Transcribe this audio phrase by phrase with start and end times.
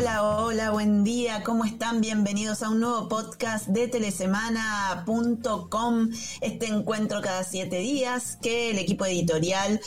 [0.00, 2.00] Hola, hola, buen día, ¿cómo están?
[2.00, 6.08] Bienvenidos a un nuevo podcast de telesemana.com,
[6.40, 9.78] este encuentro cada siete días que el equipo editorial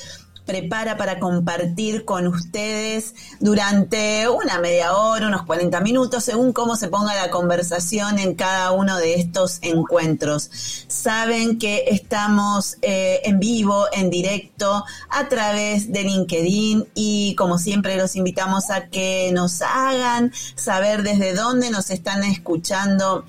[0.45, 6.87] prepara para compartir con ustedes durante una media hora, unos 40 minutos, según cómo se
[6.87, 10.49] ponga la conversación en cada uno de estos encuentros.
[10.87, 17.97] Saben que estamos eh, en vivo, en directo, a través de LinkedIn y como siempre
[17.97, 23.25] los invitamos a que nos hagan saber desde dónde nos están escuchando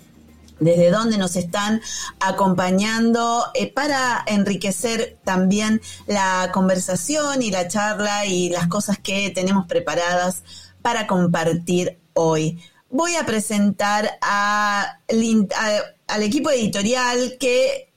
[0.61, 1.81] desde dónde nos están
[2.21, 9.67] acompañando eh, para enriquecer también la conversación y la charla y las cosas que tenemos
[9.67, 10.43] preparadas
[10.83, 12.61] para compartir hoy.
[12.91, 17.93] Voy a presentar al equipo editorial que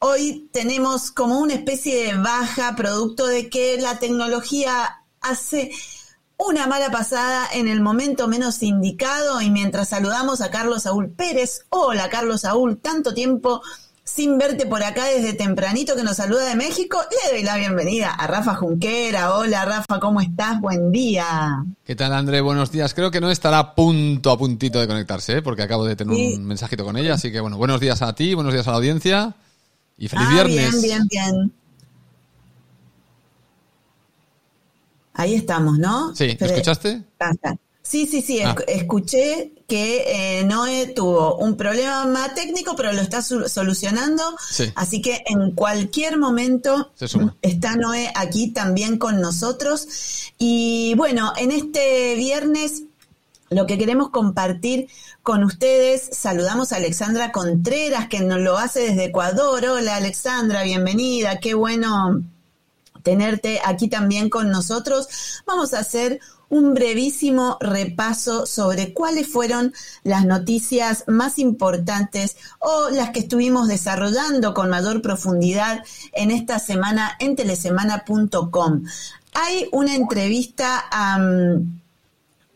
[0.00, 5.70] hoy tenemos como una especie de baja producto de que la tecnología hace
[6.46, 11.66] una mala pasada en el momento menos indicado y mientras saludamos a Carlos Saúl Pérez.
[11.68, 13.62] Hola Carlos Saúl, tanto tiempo
[14.04, 18.10] sin verte por acá desde tempranito que nos saluda de México, le doy la bienvenida
[18.10, 19.36] a Rafa Junquera.
[19.36, 20.60] Hola Rafa, ¿cómo estás?
[20.60, 21.64] Buen día.
[21.84, 22.40] ¿Qué tal André?
[22.40, 22.92] Buenos días.
[22.92, 25.42] Creo que no estará punto, a puntito de conectarse, ¿eh?
[25.42, 27.14] porque acabo de tener un mensajito con ella.
[27.14, 29.34] Así que bueno, buenos días a ti, buenos días a la audiencia
[29.96, 30.82] y feliz ah, viernes.
[30.82, 31.61] Bien, bien, bien.
[35.14, 36.14] Ahí estamos, ¿no?
[36.14, 37.02] Sí, ¿me escuchaste?
[37.82, 38.56] Sí, sí, sí, ah.
[38.68, 44.22] escuché que eh, Noé tuvo un problema técnico, pero lo está solucionando.
[44.74, 46.92] Así que en cualquier momento
[47.42, 49.88] está Noé aquí también con nosotros.
[50.38, 52.84] Y bueno, en este viernes
[53.50, 54.88] lo que queremos compartir
[55.22, 59.64] con ustedes, saludamos a Alexandra Contreras, que nos lo hace desde Ecuador.
[59.66, 62.22] Hola Alexandra, bienvenida, qué bueno
[63.02, 65.08] tenerte aquí también con nosotros.
[65.46, 66.20] Vamos a hacer
[66.52, 69.72] un brevísimo repaso sobre cuáles fueron
[70.04, 75.82] las noticias más importantes o las que estuvimos desarrollando con mayor profundidad
[76.12, 78.84] en esta semana en telesemana.com.
[79.32, 81.18] Hay una entrevista a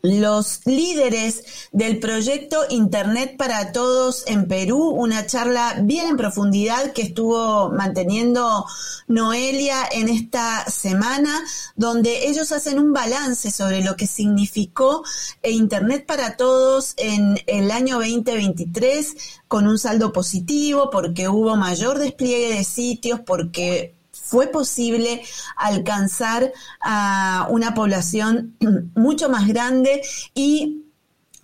[0.07, 7.01] los líderes del proyecto Internet para Todos en Perú, una charla bien en profundidad que
[7.03, 8.65] estuvo manteniendo
[9.07, 11.43] Noelia en esta semana,
[11.75, 15.03] donde ellos hacen un balance sobre lo que significó
[15.43, 19.15] Internet para Todos en el año 2023
[19.47, 23.96] con un saldo positivo porque hubo mayor despliegue de sitios, porque
[24.27, 25.23] fue posible
[25.55, 26.51] alcanzar
[26.81, 28.57] a una población
[28.95, 30.01] mucho más grande
[30.33, 30.86] y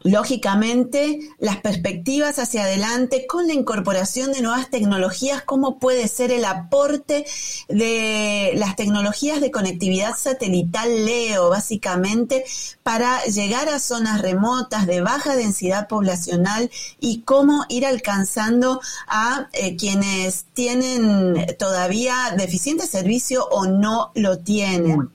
[0.04, 6.44] Lógicamente, las perspectivas hacia adelante con la incorporación de nuevas tecnologías, cómo puede ser el
[6.44, 7.26] aporte
[7.70, 12.44] de las tecnologías de conectividad satelital LEO, básicamente,
[12.84, 19.78] para llegar a zonas remotas de baja densidad poblacional y cómo ir alcanzando a eh,
[19.78, 25.10] quienes tienen todavía deficiente servicio o no lo tienen.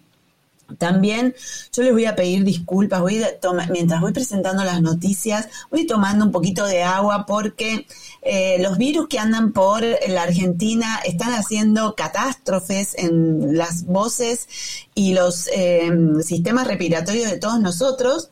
[0.76, 1.34] También
[1.72, 3.24] yo les voy a pedir disculpas, voy
[3.70, 7.86] mientras voy presentando las noticias, voy tomando un poquito de agua porque
[8.20, 14.46] eh, los virus que andan por la Argentina están haciendo catástrofes en las voces
[14.94, 15.90] y los eh,
[16.22, 18.30] sistemas respiratorios de todos nosotros.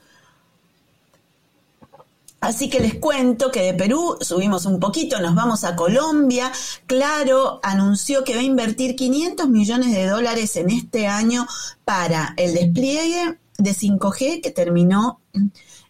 [2.41, 6.53] Así que les cuento que de Perú subimos un poquito, nos vamos a Colombia.
[6.87, 11.47] Claro, anunció que va a invertir 500 millones de dólares en este año
[11.85, 15.21] para el despliegue de 5G que terminó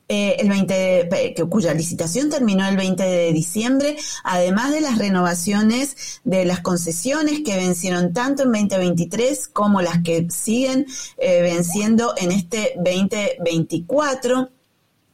[0.09, 6.45] eh, el 20 cuya licitación terminó el 20 de diciembre, además de las renovaciones de
[6.45, 10.87] las concesiones que vencieron tanto en 2023 como las que siguen
[11.19, 14.56] eh, venciendo en este 2024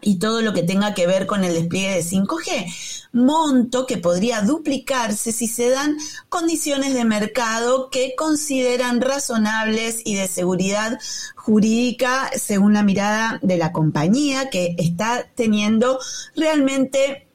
[0.02, 3.08] y todo lo que tenga que ver con el despliegue de 5G.
[3.12, 5.96] Monto que podría duplicarse si se dan
[6.28, 10.98] condiciones de mercado que consideran razonables y de seguridad
[11.36, 15.98] jurídica según la mirada de la compañía que está teniendo
[16.34, 17.28] realmente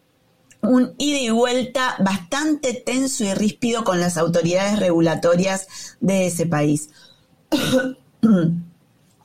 [0.62, 5.68] un ida y vuelta bastante tenso y ríspido con las autoridades regulatorias
[6.02, 6.90] de ese país.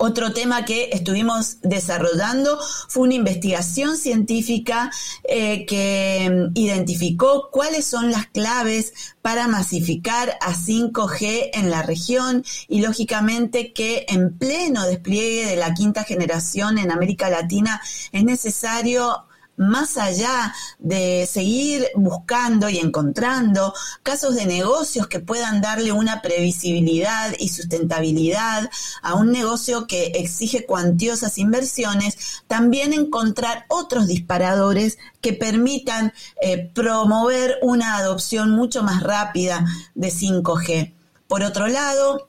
[0.05, 2.59] Otro tema que estuvimos desarrollando
[2.89, 4.91] fue una investigación científica
[5.23, 12.45] eh, que mm, identificó cuáles son las claves para masificar a 5G en la región
[12.67, 19.29] y lógicamente que en pleno despliegue de la quinta generación en América Latina es necesario
[19.69, 23.73] más allá de seguir buscando y encontrando
[24.03, 28.71] casos de negocios que puedan darle una previsibilidad y sustentabilidad
[29.03, 37.59] a un negocio que exige cuantiosas inversiones, también encontrar otros disparadores que permitan eh, promover
[37.63, 39.65] una adopción mucho más rápida
[39.95, 40.95] de 5G.
[41.29, 42.29] Por otro lado,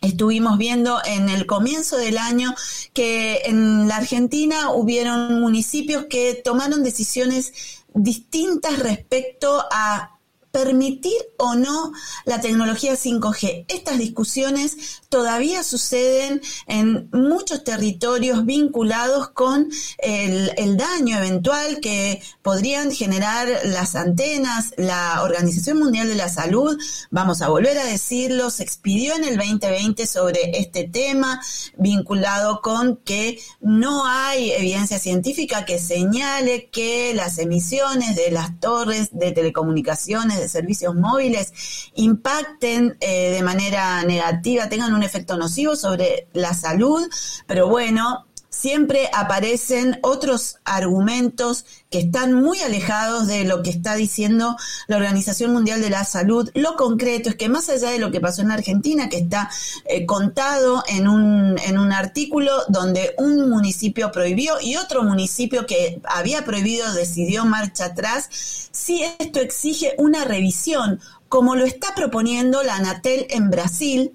[0.00, 2.54] Estuvimos viendo en el comienzo del año
[2.92, 7.52] que en la Argentina hubieron municipios que tomaron decisiones
[7.94, 10.17] distintas respecto a
[10.50, 11.92] permitir o no
[12.24, 13.66] la tecnología 5G.
[13.68, 19.68] Estas discusiones todavía suceden en muchos territorios vinculados con
[19.98, 24.74] el, daño eventual que podrían generar las antenas.
[24.76, 26.78] La Organización Mundial de la Salud,
[27.10, 31.40] vamos a volver a decirlo, se expidió en el 2020 sobre este tema
[31.76, 39.08] vinculado con que no hay evidencia científica que señale que las emisiones de las torres
[39.12, 41.52] de telecomunicaciones de servicios móviles
[41.94, 47.06] impacten eh, de manera negativa, tengan un efecto nocivo sobre la salud,
[47.46, 48.27] pero bueno,
[48.58, 54.56] siempre aparecen otros argumentos que están muy alejados de lo que está diciendo
[54.88, 56.50] la Organización Mundial de la Salud.
[56.54, 59.48] Lo concreto es que más allá de lo que pasó en Argentina, que está
[59.84, 66.00] eh, contado en un, en un artículo donde un municipio prohibió y otro municipio que
[66.04, 68.28] había prohibido decidió marcha atrás,
[68.72, 74.12] sí esto exige una revisión, como lo está proponiendo la Anatel en Brasil,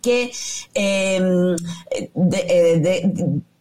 [0.00, 0.32] que
[0.74, 1.56] em,
[2.32, 3.12] eh,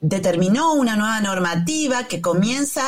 [0.01, 2.83] determinó una nueva normativa que comienza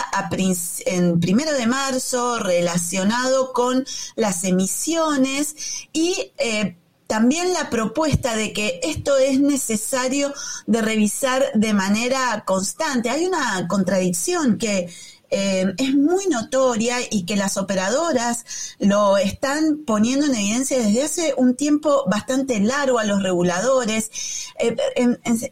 [0.86, 5.56] en primero de marzo relacionado con las emisiones
[5.92, 6.78] y eh,
[7.08, 10.34] también la propuesta de que esto es necesario
[10.66, 13.10] de revisar de manera constante.
[13.10, 14.90] Hay una contradicción que
[15.32, 18.46] eh, es muy notoria y que las operadoras
[18.80, 24.12] lo están poniendo en evidencia desde hace un tiempo bastante largo a los reguladores,
[24.60, 24.76] eh,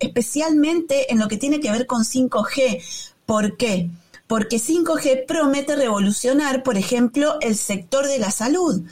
[0.01, 2.83] especialmente en lo que tiene que ver con 5G.
[3.25, 3.89] ¿Por qué?
[4.27, 8.83] Porque 5G promete revolucionar, por ejemplo, el sector de la salud.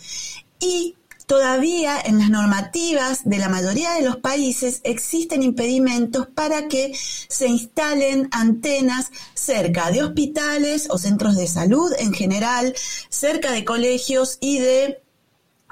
[1.27, 7.47] Todavía en las normativas de la mayoría de los países existen impedimentos para que se
[7.47, 12.73] instalen antenas cerca de hospitales o centros de salud en general,
[13.09, 15.01] cerca de colegios y de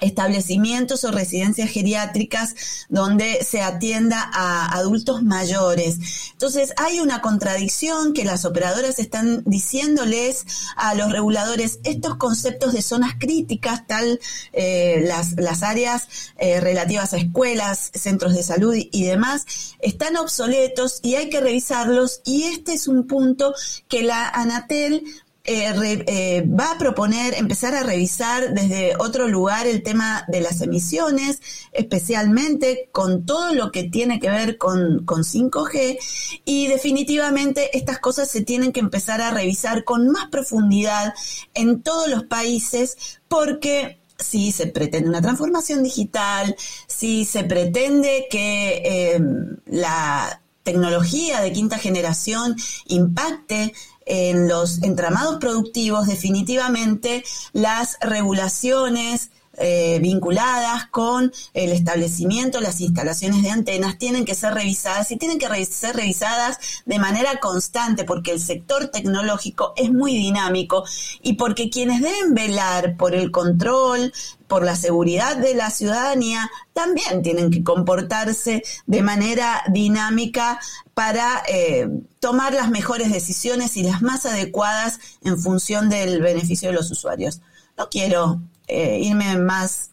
[0.02, 2.56] establecimientos o residencias geriátricas
[2.90, 6.32] donde se atienda a adultos mayores.
[6.32, 10.46] Entonces, hay una contradicción que las operadoras están diciéndoles
[10.76, 14.20] a los reguladores estos conceptos de zonas críticas, tal
[14.54, 16.08] eh, las, áreas
[16.38, 19.46] eh, relativas a escuelas, centros de salud y demás,
[19.80, 23.54] están obsoletos y hay que revisarlos y este es un punto
[23.88, 25.04] que la Anatel
[25.48, 30.62] eh, eh, va a proponer empezar a revisar desde otro lugar el tema de las
[30.62, 31.40] emisiones,
[31.72, 36.00] especialmente con todo lo que tiene que ver con, con 5G
[36.46, 41.14] y definitivamente estas cosas se tienen que empezar a revisar con más profundidad
[41.54, 46.56] en todos los países porque si se pretende una transformación digital,
[46.88, 49.22] si se pretende que eh,
[49.66, 52.56] la tecnología de quinta generación
[52.88, 53.74] impacte
[54.06, 57.24] en los entramados productivos, definitivamente
[57.54, 65.12] las regulaciones eh, vinculadas con el establecimiento, las instalaciones de antenas, tienen que ser revisadas
[65.12, 70.84] y tienen que ser revisadas de manera constante porque el sector tecnológico es muy dinámico
[71.22, 74.12] y porque quienes deben velar por el control,
[74.48, 80.60] por la seguridad de la ciudadanía, también tienen que comportarse de manera dinámica
[80.94, 86.76] para eh, tomar las mejores decisiones y las más adecuadas en función del beneficio de
[86.76, 87.42] los usuarios.
[87.78, 89.92] No quiero eh, irme más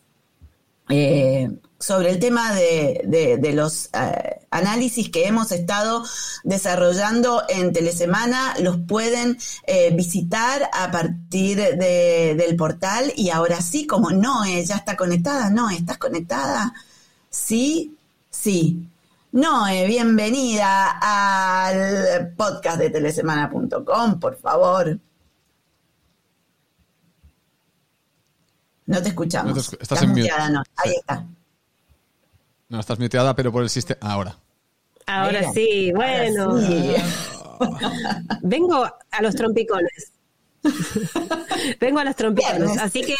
[0.88, 6.04] eh, sobre el tema de, los eh, análisis que hemos estado
[6.44, 9.38] desarrollando en Telesemana, los pueden
[9.94, 15.98] visitar a partir del portal y ahora sí, como no, ya está conectada, no, ¿estás
[15.98, 16.72] conectada?
[17.30, 17.96] Sí,
[18.30, 18.88] sí.
[19.32, 24.98] No, bienvenida al podcast de telesemana.com, por favor.
[28.86, 29.72] No te escuchamos.
[29.80, 30.62] estás, muteada, no.
[30.76, 31.24] Ahí está.
[32.68, 33.98] No, estás muteada, pero por el sistema.
[34.02, 34.36] Ahora.
[35.06, 36.54] Ahora sí, bueno.
[38.42, 40.12] Vengo a los trompicones.
[41.80, 42.78] Vengo a los trompicones.
[42.78, 43.16] Así que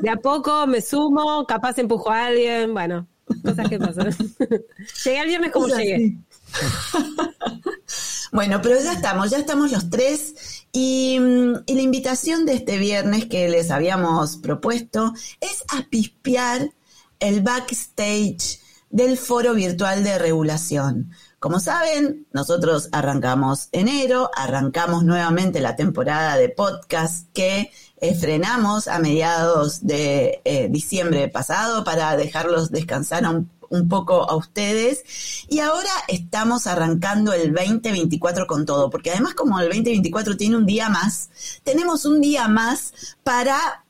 [0.00, 2.72] de a poco me sumo, capaz empujo a alguien.
[2.72, 3.06] Bueno,
[3.42, 4.10] cosas que pasan.
[5.04, 6.16] llegué el viernes como llegué.
[8.32, 11.18] Bueno, pero ya estamos, ya estamos los tres y,
[11.66, 16.70] y, la invitación de este viernes que les habíamos propuesto es a pispear
[17.18, 21.10] el backstage del foro virtual de regulación.
[21.40, 27.72] Como saben, nosotros arrancamos enero, arrancamos nuevamente la temporada de podcast que
[28.20, 35.04] frenamos a mediados de eh, diciembre pasado para dejarlos descansar un, un, poco a ustedes.
[35.48, 40.66] Y ahora estamos arrancando el 2024 con todo, porque además como el 2024 tiene un
[40.66, 41.30] día más,
[41.64, 43.84] tenemos un día más para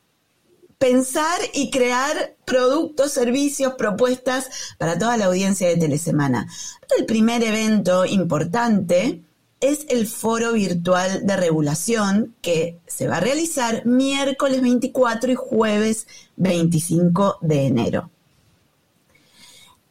[0.79, 6.49] pensar y crear productos, servicios, propuestas para toda la audiencia de Telesemana.
[6.99, 9.21] El primer evento importante
[9.61, 16.07] es el foro virtual de regulación que se va a realizar miércoles 24 y jueves
[16.37, 18.11] 25 de enero.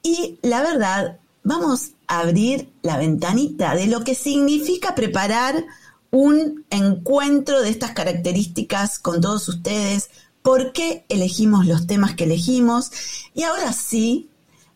[0.01, 5.65] Y la verdad, vamos a abrir la ventanita de lo que significa preparar
[6.11, 10.09] un encuentro de estas características con todos ustedes,
[10.41, 12.91] por qué elegimos los temas que elegimos.
[13.33, 14.29] Y ahora sí,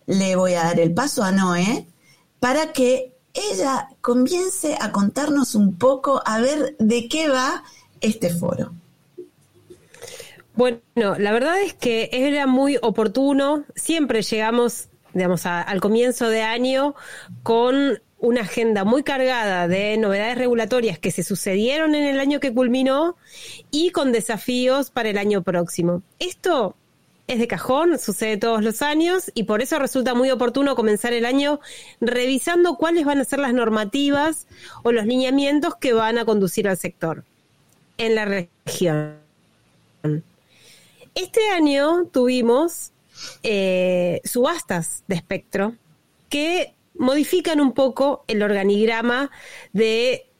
[0.06, 1.88] le voy a dar el paso a Noé
[2.40, 7.64] para que ella comience a contarnos un poco a ver de qué va
[8.02, 8.74] este foro.
[10.56, 13.64] Bueno, la verdad es que era muy oportuno.
[13.76, 16.96] Siempre llegamos, digamos, al comienzo de año
[17.44, 22.54] con una agenda muy cargada de novedades regulatorias que se sucedieron en el año que
[22.54, 23.18] culminó
[23.70, 26.04] y con desafíos para el año próximo.
[26.20, 26.78] Esto
[27.28, 31.26] es de cajón, sucede todos los años y por eso resulta muy oportuno comenzar el
[31.26, 31.60] año
[32.00, 34.48] revisando cuáles van a ser las normativas
[34.84, 37.26] o los lineamientos que van a conducir al sector
[37.98, 39.18] en la región.
[41.14, 42.93] Este año tuvimos
[43.44, 45.76] eh, subastas de espectro
[46.30, 49.32] que modifican un poco el organigrama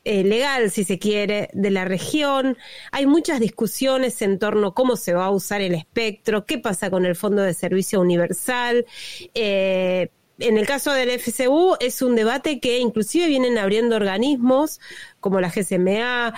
[0.06, 2.58] eh, legal, si se quiere, de la región.
[2.92, 6.90] Hay muchas discusiones en torno a cómo se va a usar el espectro, qué pasa
[6.90, 8.86] con el Fondo de Servicio Universal.
[9.34, 10.10] Eh,
[10.40, 14.82] en el caso del FCU es un debate que inclusive vienen abriendo organismos
[15.22, 16.34] como la GSMA,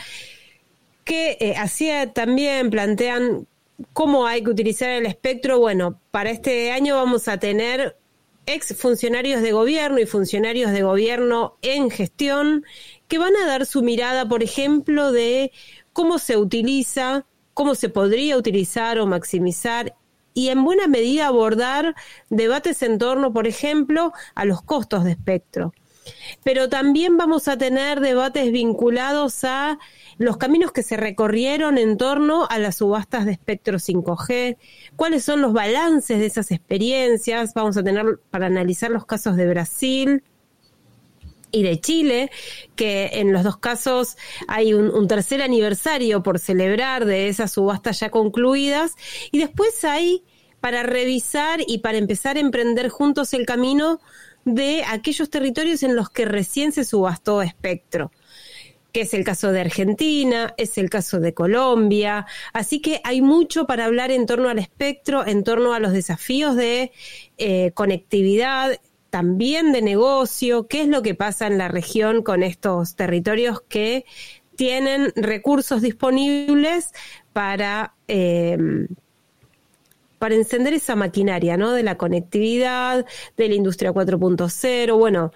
[1.03, 3.47] que eh, hacía también plantean
[3.93, 5.59] cómo hay que utilizar el espectro.
[5.59, 7.97] Bueno, para este año vamos a tener
[8.45, 12.63] ex funcionarios de gobierno y funcionarios de gobierno en gestión
[13.07, 15.51] que van a dar su mirada, por ejemplo, de
[15.93, 19.95] cómo se utiliza, cómo se podría utilizar o maximizar
[20.33, 21.95] y en buena medida abordar
[22.29, 25.73] debates en torno, por ejemplo, a los costos de espectro.
[26.43, 29.79] Pero también vamos a tener debates vinculados a
[30.17, 34.57] los caminos que se recorrieron en torno a las subastas de espectro 5G,
[34.95, 39.47] cuáles son los balances de esas experiencias, vamos a tener para analizar los casos de
[39.47, 40.23] Brasil,
[41.51, 42.31] y de Chile,
[42.75, 44.17] que en los dos casos
[44.49, 48.95] hay un, un, tercer aniversario por celebrar de esas subastas ya concluidas,
[49.31, 50.23] y después hay
[50.59, 54.01] para revisar y para empezar a emprender juntos el camino
[54.45, 58.11] de aquellos territorios en los que recién se subastó espectro
[58.95, 62.25] que es el caso de Argentina, es el caso de Colombia.
[62.53, 66.55] Así que hay mucho para hablar en torno al espectro, en torno a los desafíos
[66.55, 66.93] de
[67.37, 72.95] eh, conectividad, también de negocio, qué es lo que pasa en la región con estos
[72.95, 74.05] territorios que
[74.55, 76.93] tienen recursos disponibles
[77.33, 77.95] para...
[78.07, 78.87] Eh,
[80.19, 81.73] para encender esa maquinaria, ¿no?
[81.73, 83.05] De la conectividad,
[83.37, 85.31] de la industria 4.0, bueno,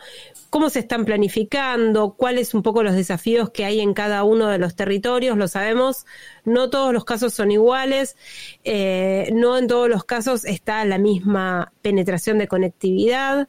[0.49, 4.57] cómo se están planificando, cuáles un poco los desafíos que hay en cada uno de
[4.57, 6.05] los territorios, lo sabemos,
[6.43, 8.15] no todos los casos son iguales,
[8.63, 13.47] eh, no en todos los casos está la misma penetración de conectividad.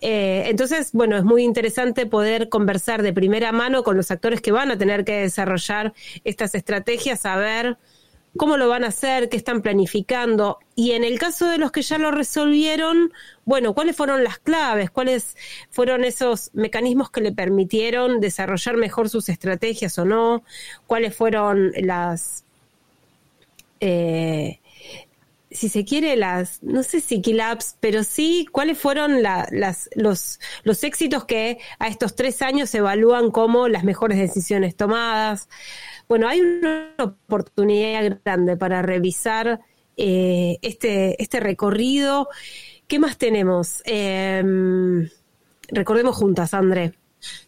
[0.00, 4.52] Eh, entonces, bueno, es muy interesante poder conversar de primera mano con los actores que
[4.52, 5.92] van a tener que desarrollar
[6.24, 7.78] estas estrategias, saber
[8.38, 10.58] cómo lo van a hacer, qué están planificando.
[10.74, 13.12] Y en el caso de los que ya lo resolvieron,
[13.44, 14.90] bueno, ¿cuáles fueron las claves?
[14.90, 15.36] ¿Cuáles
[15.70, 20.42] fueron esos mecanismos que le permitieron desarrollar mejor sus estrategias o no?
[20.86, 22.44] ¿Cuáles fueron las...
[23.80, 24.60] Eh,
[25.50, 30.84] si se quiere, las, no sé si Kilaps, pero sí, ¿cuáles fueron las, los, los
[30.84, 35.48] éxitos que a estos tres años se evalúan como las mejores decisiones tomadas?
[36.08, 39.60] Bueno, hay una oportunidad grande para revisar
[39.96, 42.28] eh, este, este recorrido.
[42.86, 43.82] ¿Qué más tenemos?
[43.84, 45.08] Em,
[45.68, 46.94] recordemos juntas, André.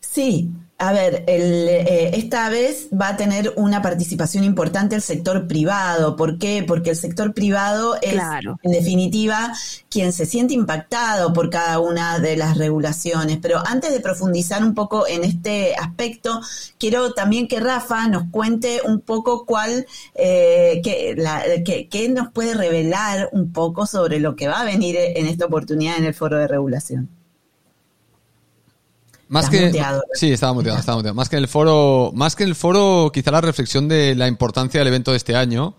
[0.00, 0.50] Sí,
[0.80, 6.16] a ver, eh, esta vez va a tener una participación importante el sector privado.
[6.16, 6.64] ¿Por qué?
[6.66, 8.14] Porque el sector privado es,
[8.62, 9.52] en definitiva,
[9.90, 13.36] quien se siente impactado por cada una de las regulaciones.
[13.42, 16.40] Pero antes de profundizar un poco en este aspecto,
[16.78, 23.52] quiero también que Rafa nos cuente un poco cuál, eh, qué nos puede revelar un
[23.52, 27.19] poco sobre lo que va a venir en esta oportunidad en el foro de regulación.
[29.30, 29.72] Más que
[30.14, 31.14] sí, estaba muteado, estaba muteado.
[31.14, 34.80] Más que en el foro, más que el foro, quizá la reflexión de la importancia
[34.80, 35.76] del evento de este año,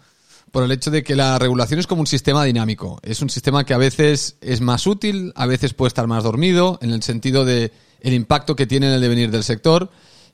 [0.52, 3.00] por el hecho de que la regulación es como un sistema dinámico.
[3.04, 6.80] Es un sistema que a veces es más útil, a veces puede estar más dormido,
[6.82, 9.90] en el sentido de el impacto que tiene en el devenir del sector.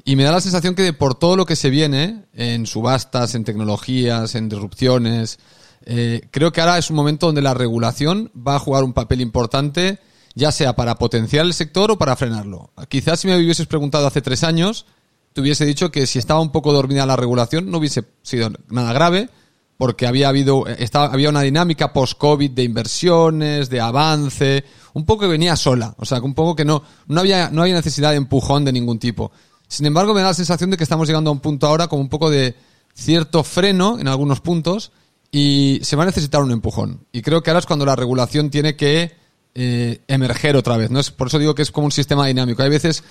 [0.05, 3.43] Y me da la sensación que por todo lo que se viene, en subastas, en
[3.43, 5.39] tecnologías, en disrupciones,
[5.87, 9.21] eh, creo que ahora es un momento donde la regulación va a jugar un papel
[9.21, 9.97] importante
[10.37, 12.69] ya sea para potenciar el sector o para frenarlo.
[12.89, 14.85] Quizás si me hubieses preguntado hace tres años,
[15.33, 18.93] te hubiese dicho que si estaba un poco dormida la regulación no hubiese sido nada
[18.93, 19.29] grave,
[19.77, 24.63] porque había habido, estaba, había una dinámica post-COVID de inversiones, de avance,
[24.93, 27.75] un poco que venía sola, o sea, un poco que no, no había, no había
[27.75, 29.31] necesidad de empujón de ningún tipo.
[29.67, 32.01] Sin embargo, me da la sensación de que estamos llegando a un punto ahora como
[32.03, 32.55] un poco de
[32.93, 34.91] cierto freno en algunos puntos
[35.31, 37.05] y se va a necesitar un empujón.
[37.11, 39.15] Y creo que ahora es cuando la regulación tiene que
[39.59, 40.91] eh, emerger otra vez.
[40.91, 40.99] ¿no?
[40.99, 42.61] Es, por eso digo que es como un sistema dinámico.
[42.61, 43.03] Hay veces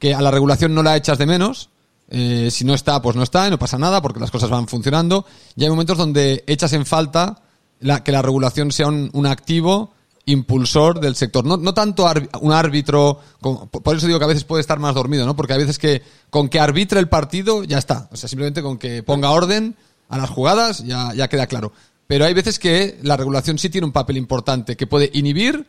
[0.00, 1.68] que a la regulación no la echas de menos.
[2.08, 4.66] Eh, si no está, pues no está y no pasa nada porque las cosas van
[4.66, 5.24] funcionando.
[5.54, 7.40] Y hay momentos donde echas en falta
[7.78, 9.92] la, que la regulación sea un, activo
[10.24, 11.44] impulsor del sector.
[11.44, 15.24] No, no tanto un árbitro, por eso digo que a veces puede estar más dormido,
[15.24, 15.36] ¿no?
[15.36, 18.08] Porque a veces que con que arbitre el partido ya está.
[18.10, 19.76] O sea, simplemente con que ponga orden
[20.08, 21.72] a las jugadas ya, ya queda claro.
[22.08, 25.64] Pero hay veces que la regulación sí tiene un papel importante que puede inhibir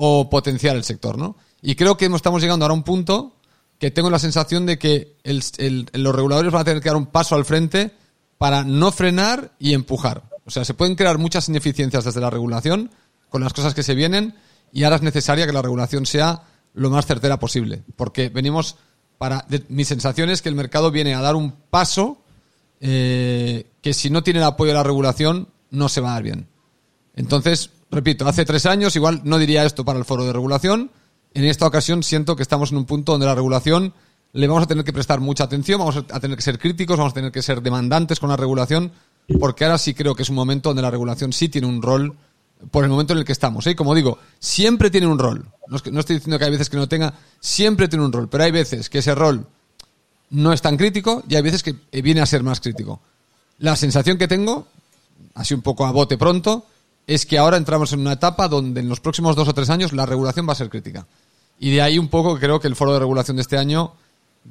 [0.00, 1.36] o potenciar el sector, ¿no?
[1.60, 3.34] Y creo que estamos llegando ahora a un punto
[3.78, 7.34] que tengo la sensación de que los reguladores van a tener que dar un paso
[7.34, 7.92] al frente
[8.38, 10.22] para no frenar y empujar.
[10.46, 12.90] O sea, se pueden crear muchas ineficiencias desde la regulación
[13.28, 14.34] con las cosas que se vienen
[14.72, 16.42] y ahora es necesaria que la regulación sea
[16.74, 17.82] lo más certera posible.
[17.96, 18.76] Porque venimos
[19.18, 19.44] para...
[19.68, 22.22] mi sensación es que el mercado viene a dar un paso
[22.80, 26.22] eh, que si no tiene el apoyo de la regulación no se va a dar
[26.22, 26.48] bien.
[27.14, 30.90] Entonces, repito, hace tres años igual no diría esto para el foro de regulación.
[31.34, 33.92] En esta ocasión siento que estamos en un punto donde la regulación
[34.32, 37.12] le vamos a tener que prestar mucha atención, vamos a tener que ser críticos, vamos
[37.12, 38.92] a tener que ser demandantes con la regulación,
[39.40, 42.16] porque ahora sí creo que es un momento donde la regulación sí tiene un rol
[42.70, 43.66] por el momento en el que estamos.
[43.66, 43.76] ¿eh?
[43.76, 45.46] Como digo, siempre tiene un rol.
[45.68, 48.50] No, estoy diciendo que hay veces que no tenga, siempre tiene un rol, pero hay
[48.50, 49.46] veces que ese rol
[50.30, 53.00] no es tan crítico y hay veces que viene a ser más crítico.
[53.58, 54.66] La sensación que tengo,
[55.34, 56.66] así un poco a bote pronto,
[57.08, 59.94] es que ahora entramos en una etapa donde en los próximos dos o tres años
[59.94, 61.06] la regulación va a ser crítica.
[61.58, 63.94] Y de ahí un poco creo que el foro de regulación de este año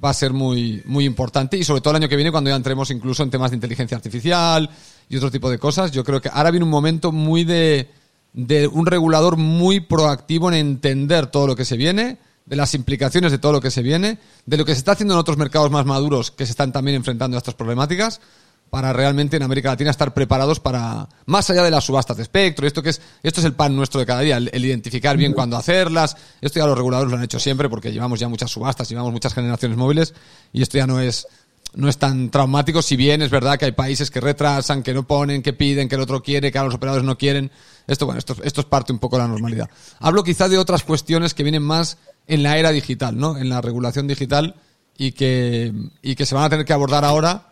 [0.04, 2.56] va a ser muy, muy importante y sobre todo el año que viene cuando ya
[2.56, 4.70] entremos incluso en temas de inteligencia artificial
[5.08, 5.92] y otro tipo de cosas.
[5.92, 7.92] Yo creo que ahora viene un momento muy de,
[8.34, 12.18] de un regulador muy proactivo en entender todo lo que se viene,
[12.48, 14.18] de las implicaciones de todo lo que se viene,
[14.48, 16.96] de lo que se está haciendo en otros mercados más maduros que se están también
[16.96, 18.20] enfrentando a estas problemáticas
[18.70, 22.68] para realmente en América Latina estar preparados para, más allá de las subastas de espectro,
[22.68, 25.56] esto que es, esto es el pan nuestro de cada día, el, identificar bien cuándo
[25.58, 29.12] hacerlas, esto ya los reguladores lo han hecho siempre porque llevamos ya muchas subastas, llevamos
[29.12, 30.14] muchas generaciones móviles
[30.52, 31.28] y esto ya no es,
[31.74, 35.04] no es tan traumático, si bien es verdad que hay países que retrasan, que no
[35.08, 37.52] ponen, que piden, que el otro quiere, que ahora los operadores no quieren,
[37.88, 39.70] esto, bueno, esto, esto es parte un poco de la normalidad.
[40.00, 43.38] Hablo quizá de otras cuestiones que vienen más en la era digital, ¿no?
[43.38, 44.56] En la regulación digital
[44.98, 47.48] y que, y que se van a tener que abordar ahora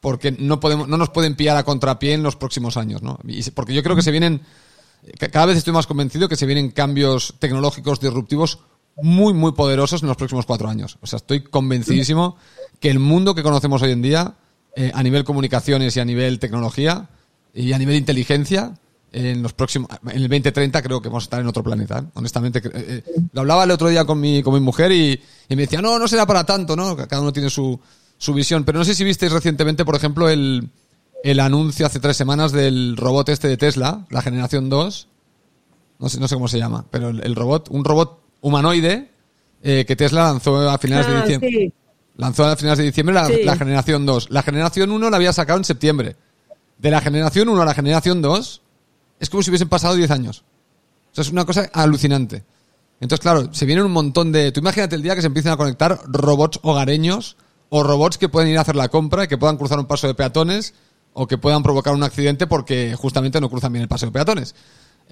[0.00, 3.18] porque no podemos, no nos pueden pillar a contrapié en los próximos años, ¿no?
[3.54, 4.42] porque yo creo que se vienen,
[5.30, 8.60] cada vez estoy más convencido que se vienen cambios tecnológicos disruptivos
[9.02, 10.98] muy, muy poderosos en los próximos cuatro años.
[11.00, 12.36] O sea, estoy convencidísimo
[12.80, 14.34] que el mundo que conocemos hoy en día,
[14.74, 17.08] eh, a nivel comunicaciones y a nivel tecnología
[17.54, 18.74] y a nivel inteligencia,
[19.12, 21.98] en los próximos, en el 2030 creo que vamos a estar en otro planeta.
[21.98, 22.10] ¿eh?
[22.14, 25.62] Honestamente, eh, lo hablaba el otro día con mi, con mi mujer y, y, me
[25.62, 26.96] decía, no, no será para tanto, ¿no?
[26.96, 27.78] Cada uno tiene su,
[28.20, 28.64] su visión.
[28.64, 30.68] Pero no sé si visteis recientemente, por ejemplo, el,
[31.24, 35.08] el anuncio hace tres semanas del robot este de Tesla, la generación 2.
[35.98, 39.10] No sé, no sé cómo se llama, pero el, robot, un robot humanoide
[39.62, 41.72] eh, que Tesla lanzó a finales de ah, diciembre.
[42.16, 44.30] Lanzó a finales de diciembre la, generación 2.
[44.30, 46.16] La generación 1 la había sacado en septiembre.
[46.78, 48.62] De la generación 1 a la generación 2
[49.18, 50.44] es como si hubiesen pasado 10 años.
[51.10, 52.44] O sea, es una cosa alucinante.
[53.00, 54.52] Entonces, claro, se vienen un montón de...
[54.52, 57.36] Tú imagínate el día que se empiecen a conectar robots hogareños
[57.70, 60.14] o robots que pueden ir a hacer la compra, que puedan cruzar un paso de
[60.14, 60.74] peatones
[61.12, 64.54] o que puedan provocar un accidente porque justamente no cruzan bien el paso de peatones.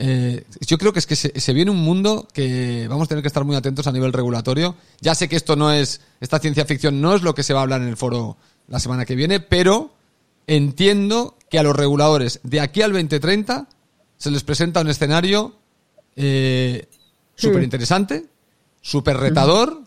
[0.01, 3.29] Eh, yo creo que es que se, viene un mundo que vamos a tener que
[3.29, 4.77] estar muy atentos a nivel regulatorio.
[5.01, 7.61] Ya sé que esto no es, esta ciencia ficción no es lo que se va
[7.61, 8.37] a hablar en el foro
[8.68, 9.92] la semana que viene, pero
[10.47, 13.68] entiendo que a los reguladores de aquí al 2030
[14.16, 15.57] se les presenta un escenario
[16.14, 16.88] eh,
[17.35, 18.27] súper interesante,
[18.81, 19.83] súper retador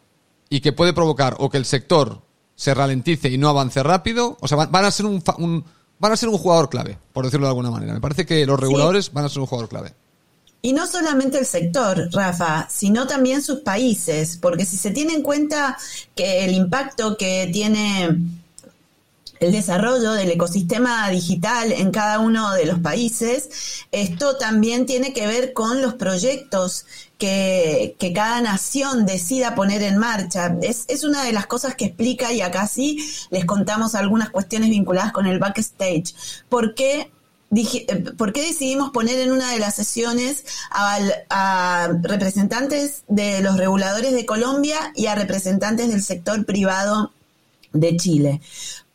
[0.50, 2.22] y que puede provocar o que el sector
[2.62, 4.38] se ralentice y no avance rápido.
[4.40, 5.24] O sea, van, a ser un,
[5.98, 7.92] van a ser un jugador clave, por decirlo de alguna manera.
[7.92, 9.96] Me parece que los reguladores van a ser un jugador clave.
[10.62, 15.24] Y no solamente el sector, Rafa, sino también sus países, porque si se tiene en
[15.24, 15.76] cuenta
[16.14, 18.16] que el impacto que tiene
[19.42, 23.50] el desarrollo del ecosistema digital en cada uno de los países,
[23.92, 26.86] esto también tiene que ver con los proyectos
[27.18, 30.56] que, cada nación decida poner en marcha.
[30.62, 35.12] Es, una de las cosas que explica, y acá sí les contamos algunas cuestiones vinculadas
[35.12, 36.14] con el backstage.
[36.48, 37.12] ¿Por qué
[37.54, 44.14] eh, ¿por qué decidimos poner en una de las sesiones a, representantes de los reguladores
[44.14, 47.12] de Colombia y a representantes del sector privado
[47.74, 48.42] de Chile?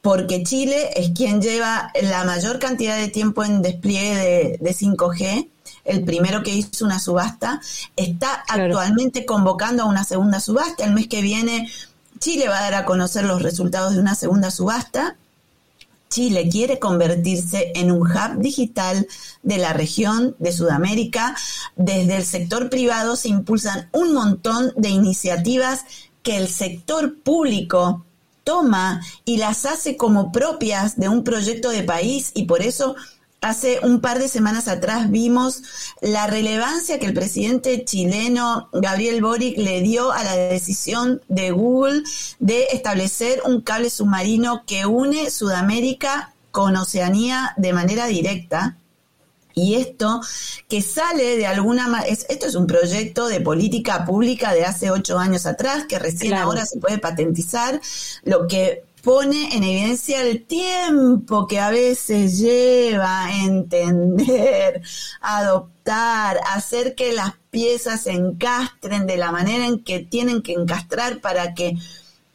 [0.06, 5.48] Porque Chile es quien lleva la mayor cantidad de tiempo en despliegue de, 5G,
[5.84, 7.60] el primero que hizo una subasta,
[7.96, 10.84] está actualmente convocando a una segunda subasta.
[10.84, 11.68] El mes que viene
[12.20, 15.16] Chile va a dar a conocer los resultados de una segunda subasta
[16.08, 19.08] Chile quiere convertirse en un hub digital
[19.42, 21.36] de la región de Sudamérica.
[21.74, 25.80] Desde el sector privado se impulsan un montón de iniciativas
[26.22, 28.06] que el sector público
[28.46, 32.94] toma y las hace como propias de un proyecto de país y por eso
[33.42, 35.62] Hace un par de semanas atrás vimos
[36.00, 42.02] la relevancia que el presidente chileno Gabriel Boric le dio a la decisión de Google
[42.40, 48.78] de establecer un cable submarino que une Sudamérica con Oceanía de manera directa.
[49.58, 50.20] Y esto
[50.68, 55.18] que sale de alguna manera, esto es un proyecto de política pública de hace ocho
[55.18, 57.80] años atrás, que recién ahora se puede patentizar,
[58.24, 64.82] lo que pone en evidencia el tiempo que a veces lleva entender,
[65.22, 71.22] adoptar, hacer que las piezas se encastren de la manera en que tienen que encastrar
[71.22, 71.78] para que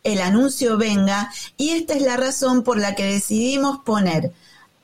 [0.04, 1.32] el anuncio venga.
[1.56, 4.32] Y esta es la razón por la que decidimos poner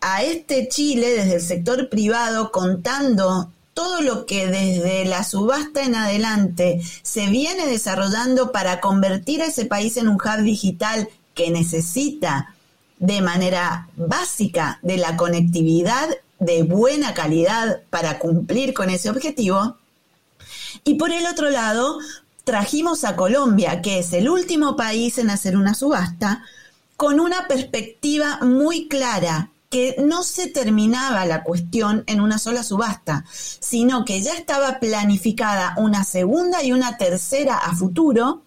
[0.02, 5.96] a este Chile desde el sector privado contando todo lo que desde la subasta en
[5.96, 12.56] adelante se viene desarrollando para convertir a ese país en un hub digital que necesita
[12.98, 19.78] de manera básica de la conectividad de buena calidad para cumplir con ese objetivo.
[20.84, 22.00] Y por el otro lado,
[22.44, 26.44] trajimos a Colombia, que es el último país en hacer una subasta,
[26.96, 33.26] con una perspectiva muy clara, que no se terminaba la cuestión en una sola subasta,
[33.30, 38.44] sino que ya estaba planificada una segunda y una tercera a futuro,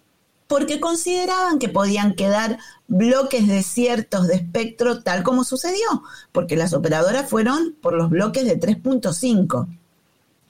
[0.47, 2.57] porque consideraban que podían quedar
[2.87, 8.59] bloques desiertos de espectro tal como sucedió, porque las operadoras fueron por los bloques de
[8.59, 9.67] 3.5.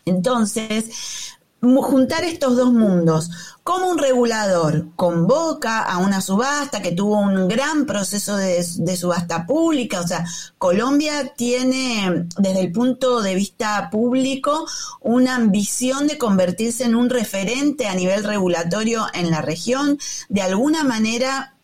[0.05, 3.29] Entonces, juntar estos dos mundos,
[3.63, 8.63] como un regulador convoca a una subasta que tuvo un gran proceso de,
[8.97, 10.25] subasta pública, o sea,
[10.57, 14.65] Colombia tiene desde el punto de vista público
[15.01, 20.83] una ambición de convertirse en un referente a nivel regulatorio en la región, de alguna
[20.83, 21.55] manera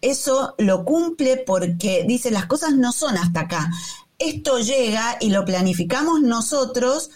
[0.00, 3.70] eso lo cumple porque dice las cosas no son hasta acá.
[4.18, 7.10] Esto llega y lo planificamos nosotros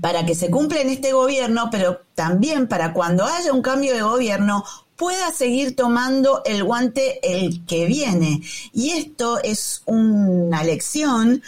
[0.00, 4.02] para que se cumpla en este gobierno, pero también para cuando haya un cambio de
[4.02, 4.64] gobierno
[4.96, 8.40] pueda seguir tomando el guante el que viene.
[8.72, 11.42] Y esto es una lección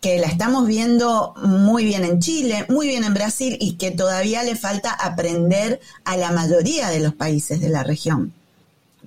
[0.00, 4.42] que la estamos viendo muy bien en Chile, muy bien en Brasil y que todavía
[4.42, 8.32] le falta aprender a la mayoría de los países de la región.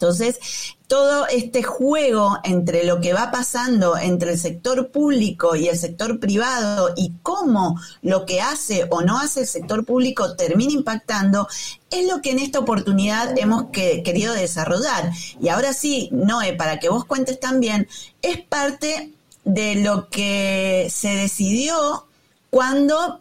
[0.01, 0.39] Entonces,
[0.87, 6.19] todo este juego entre lo que va pasando entre el sector público y el sector
[6.19, 11.47] privado y cómo lo que hace o no hace el sector público termina impactando,
[11.91, 15.11] es lo que en esta oportunidad hemos querido desarrollar.
[15.39, 17.87] Y ahora sí, Noé, para que vos cuentes también,
[18.23, 19.13] es parte
[19.45, 22.07] de lo que se decidió
[22.49, 23.20] cuando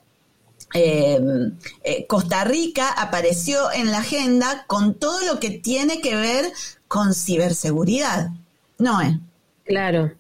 [0.73, 1.53] Em,
[1.83, 6.53] eh, Costa Rica apareció en la agenda con todo lo que tiene que ver
[6.89, 8.31] con ciberseguridad.
[8.79, 9.17] ¿No es?
[9.65, 10.13] Claro.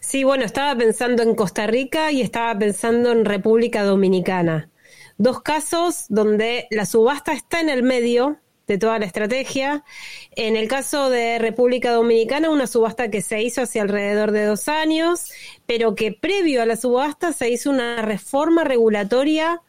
[0.00, 4.70] Sí, bueno, estaba pensando en Costa Rica y estaba pensando en República Dominicana.
[5.18, 9.84] Dos casos donde la subasta está en el medio, de toda la estrategia.
[10.32, 14.68] En el caso de República Dominicana, una subasta que se hizo hace alrededor de dos
[14.68, 15.30] años,
[15.66, 19.60] pero que previo a la subasta se hizo una reforma regulatoria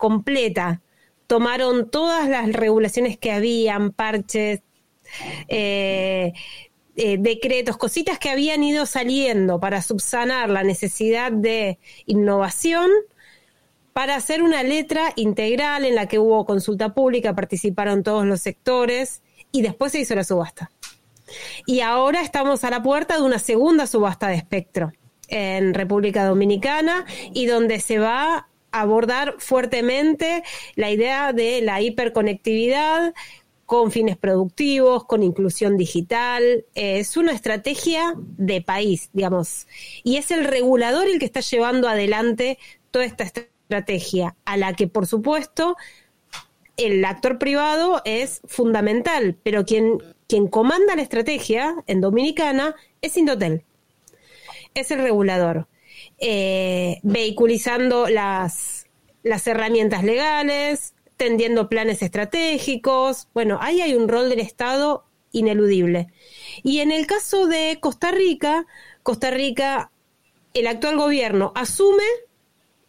[0.00, 0.80] completa.
[1.28, 4.62] Tomaron todas las regulaciones que habían, parches,
[5.46, 6.32] eh,
[6.96, 12.90] eh, decretos, cositas que habían ido saliendo para subsanar la necesidad de innovación
[13.92, 19.22] para hacer una letra integral en la que hubo consulta pública, participaron todos los sectores
[19.52, 20.70] y después se hizo la subasta.
[21.66, 24.92] Y ahora estamos a la puerta de una segunda subasta de espectro
[25.28, 30.42] en República Dominicana y donde se va abordar fuertemente
[30.76, 33.14] la idea de la hiperconectividad
[33.66, 36.64] con fines productivos, con inclusión digital.
[36.74, 39.68] es una estrategia de país, digamos.
[40.02, 42.58] Y es el regulador el que está llevando adelante
[42.90, 45.76] toda esta estrategia a la que por supuesto
[46.76, 53.62] el actor privado es fundamental, pero quien, quien comanda la estrategia en Dominicana es Indotel,
[54.74, 55.68] es el regulador,
[56.20, 58.86] eh, vehiculizando las,
[59.22, 66.08] las herramientas legales, tendiendo planes estratégicos, bueno, ahí hay un rol del Estado ineludible.
[66.62, 68.66] Y en el caso de Costa Rica,
[69.02, 69.90] Costa Rica,
[70.54, 72.04] el actual gobierno asume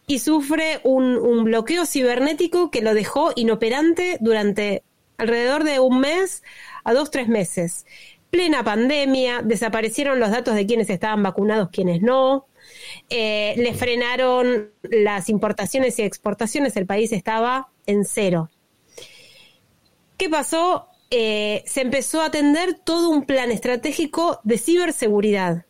[0.06, 4.82] y sufre un, bloqueo cibernético que lo dejó inoperante durante
[5.16, 6.42] alrededor de un mes
[6.84, 7.86] a dos, tres meses.
[8.30, 12.46] Plena pandemia, desaparecieron los datos de quienes estaban vacunados, quienes no.
[13.08, 18.50] Eh, le frenaron las importaciones y exportaciones, el país estaba en cero.
[20.16, 20.88] ¿Qué pasó?
[21.10, 25.66] Eh, se empezó a atender todo un plan estratégico de ciberseguridad,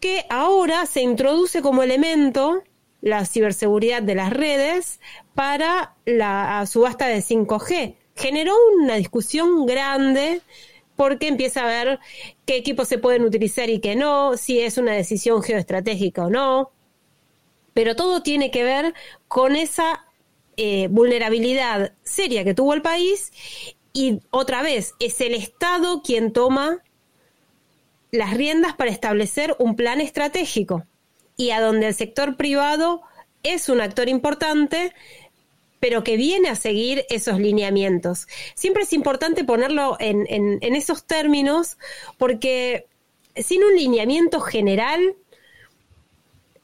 [0.00, 2.62] que ahora se introduce como elemento
[3.00, 5.00] la ciberseguridad de las redes
[5.34, 7.96] para la subasta de 5G.
[8.14, 10.40] Generó una discusión grande
[10.98, 12.00] porque empieza a ver
[12.44, 16.72] qué equipos se pueden utilizar y qué no, si es una decisión geoestratégica o no.
[17.72, 18.94] Pero todo tiene que ver
[19.28, 20.04] con esa
[20.56, 23.30] eh, vulnerabilidad seria que tuvo el país
[23.92, 26.82] y otra vez es el Estado quien toma
[28.10, 30.84] las riendas para establecer un plan estratégico
[31.36, 33.02] y a donde el sector privado
[33.44, 34.92] es un actor importante,
[35.80, 38.26] pero que viene a seguir esos lineamientos.
[38.54, 40.26] Siempre es importante ponerlo en,
[40.62, 41.78] esos términos
[42.16, 42.86] porque
[43.36, 45.14] sin un lineamiento general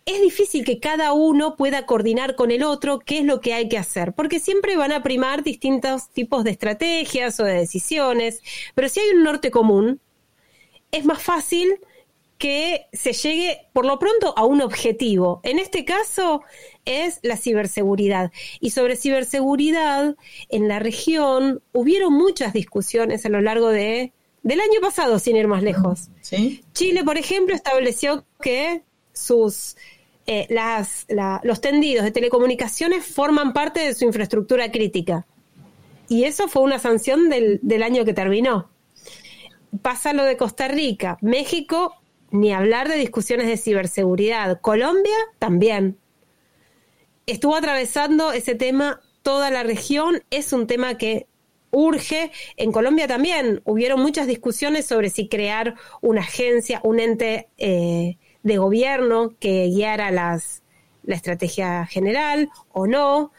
[0.06, 3.68] es difícil que cada uno pueda coordinar con el otro qué es lo que hay
[3.68, 8.42] que hacer, porque siempre van a primar distintos tipos de estrategias o de decisiones,
[8.74, 10.00] pero si hay un norte común,
[10.90, 11.80] es más fácil
[12.36, 15.40] que se llegue por lo pronto a un objetivo.
[15.44, 16.42] En este caso
[16.84, 18.32] es la ciberseguridad.
[18.60, 20.16] Y sobre ciberseguridad,
[20.48, 25.48] en la región hubieron muchas discusiones a lo largo de, del año pasado, sin ir
[25.48, 26.10] más lejos.
[26.72, 29.76] Chile, por ejemplo, estableció que sus
[30.26, 31.06] eh, las,
[31.42, 35.26] los tendidos de telecomunicaciones forman parte de su infraestructura crítica.
[36.08, 38.70] Y eso fue una sanción del, del año que terminó.
[39.82, 41.18] Pasa lo de Costa Rica.
[41.20, 41.94] México
[42.30, 44.60] ni hablar de discusiones de ciberseguridad.
[44.60, 45.98] Colombia también.
[47.26, 51.26] Estuvo atravesando ese tema toda la región, es un tema que
[51.70, 52.30] urge.
[52.56, 58.58] En Colombia también hubieron muchas discusiones sobre si crear una agencia, un ente eh, de
[58.58, 60.62] gobierno que guiara las,
[61.02, 63.32] la estrategia general o no.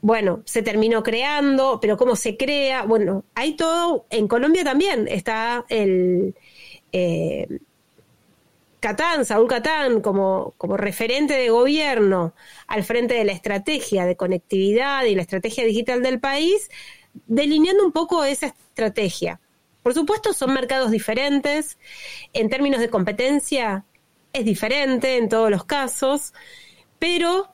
[0.00, 5.64] Bueno, se terminó creando, pero cómo se crea, bueno, hay todo, en Colombia también está
[5.68, 6.36] el,
[6.92, 7.48] eh,
[8.80, 12.34] Catán, Saúl Catán, como, como referente de gobierno
[12.66, 16.70] al frente de la estrategia de conectividad y la estrategia digital del país,
[17.26, 19.40] delineando un poco esa estrategia.
[19.82, 21.78] Por supuesto, son mercados diferentes,
[22.32, 23.84] en términos de competencia
[24.32, 26.32] es diferente en todos los casos,
[26.98, 27.48] pero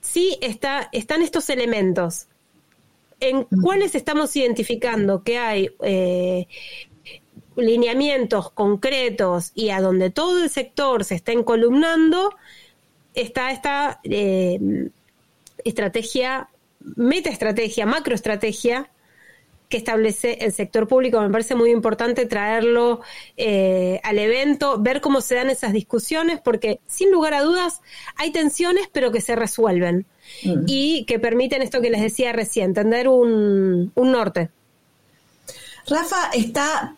[0.00, 2.26] sí está, están estos elementos.
[3.20, 6.46] En cuáles estamos identificando que hay eh,
[7.60, 12.34] lineamientos concretos y a donde todo el sector se está encolumnando,
[13.14, 14.88] está esta eh,
[15.64, 16.48] estrategia,
[16.96, 18.90] metaestrategia, macroestrategia
[19.70, 21.20] que establece el sector público.
[21.20, 23.00] Me parece muy importante traerlo
[23.36, 27.80] eh, al evento, ver cómo se dan esas discusiones, porque sin lugar a dudas
[28.16, 30.06] hay tensiones, pero que se resuelven
[30.44, 30.64] mm.
[30.66, 34.50] y que permiten esto que les decía recién, tener un, un norte.
[35.86, 36.96] Rafa, está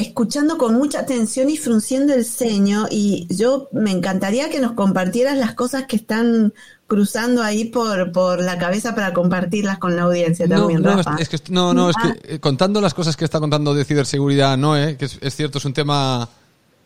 [0.00, 5.36] escuchando con mucha atención y frunciendo el ceño y yo me encantaría que nos compartieras
[5.36, 6.52] las cosas que están
[6.86, 11.38] cruzando ahí por, por la cabeza para compartirlas con la audiencia también, no, Es, que,
[11.50, 12.16] no, no, es que ah.
[12.24, 15.72] eh, contando las cosas que está contando de ciberseguridad Noé, que es, cierto, es un
[15.72, 16.28] tema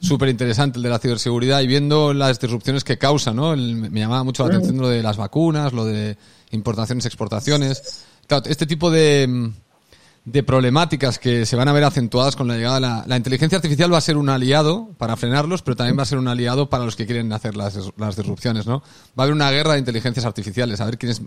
[0.00, 3.56] súper interesante el de la ciberseguridad y viendo las disrupciones que causa, ¿no?
[3.56, 4.56] me llamaba mucho la mm.
[4.56, 6.18] atención lo de las vacunas, lo de
[6.50, 8.04] importaciones, exportaciones.
[8.26, 9.52] Claro, este tipo de
[10.24, 13.56] de problemáticas que se van a ver acentuadas con la llegada de la, la, inteligencia
[13.56, 16.70] artificial va a ser un aliado para frenarlos, pero también va a ser un aliado
[16.70, 18.80] para los que quieren hacer las, las disrupciones, ¿no?
[19.18, 21.20] Va a haber una guerra de inteligencias artificiales, a ver quiénes,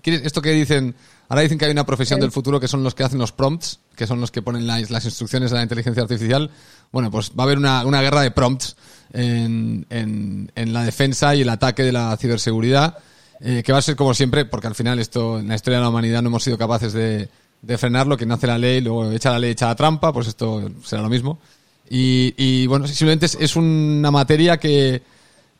[0.00, 0.94] quién esto que dicen,
[1.28, 3.80] ahora dicen que hay una profesión del futuro que son los que hacen los prompts,
[3.94, 6.50] que son los que ponen las, las instrucciones de la inteligencia artificial.
[6.92, 8.74] Bueno, pues va a haber una, una guerra de prompts
[9.12, 12.96] en, en, en la defensa y el ataque de la ciberseguridad.
[13.42, 15.84] Eh, que va a ser como siempre, porque al final esto en la historia de
[15.84, 17.30] la humanidad no hemos sido capaces de,
[17.62, 20.28] de frenarlo, que no hace la ley, luego echa la ley, echa la trampa, pues
[20.28, 21.38] esto será lo mismo.
[21.88, 25.02] Y, y bueno, simplemente es, una materia que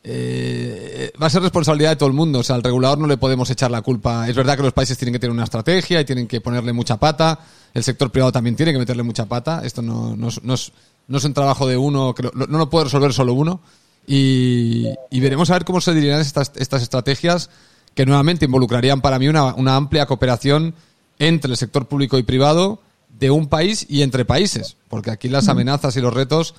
[0.05, 2.39] eh, va a ser responsabilidad de todo el mundo.
[2.39, 4.29] O sea, al regulador no le podemos echar la culpa.
[4.29, 6.99] Es verdad que los países tienen que tener una estrategia y tienen que ponerle mucha
[6.99, 7.41] pata.
[7.75, 9.63] El sector privado también tiene que meterle mucha pata.
[9.65, 13.13] Esto no, no, es, no es un trabajo de uno, que no lo puede resolver
[13.13, 13.61] solo uno.
[14.07, 14.89] Y,
[15.21, 17.51] veremos a ver cómo se dirigirán estas, estas estrategias
[17.95, 20.75] que nuevamente involucrarían para mí una, una amplia cooperación
[21.21, 22.81] entre el sector público y privado
[23.21, 26.55] de un país y entre países, porque aquí las amenazas y los retos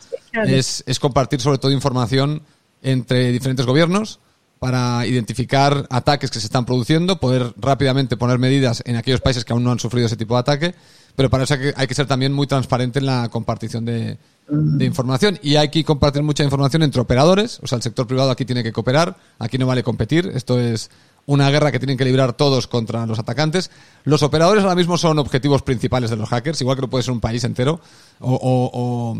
[0.46, 2.44] es, es compartir sobre todo información
[2.84, 4.20] entre diferentes gobiernos
[4.60, 9.54] para identificar ataques que se están produciendo, poder rápidamente poner medidas en aquellos países que
[9.54, 10.76] aún no han sufrido ese tipo de ataque,
[11.16, 15.40] pero para eso hay que, ser también muy transparente en la compartición de, de, información.
[15.42, 18.62] Y hay que compartir mucha información entre operadores, o sea, el sector privado aquí tiene
[18.62, 20.92] que cooperar, aquí no vale competir, esto es
[21.26, 23.72] una guerra que tienen que librar todos contra los atacantes.
[24.04, 27.14] Los operadores ahora mismo son objetivos principales de los hackers, igual que no puede ser
[27.14, 27.80] un país entero
[28.20, 29.18] o,